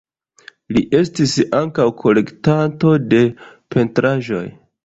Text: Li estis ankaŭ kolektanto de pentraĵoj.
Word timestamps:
Li 0.77 0.81
estis 0.99 1.35
ankaŭ 1.59 1.87
kolektanto 2.05 2.97
de 3.13 3.23
pentraĵoj. 3.77 4.45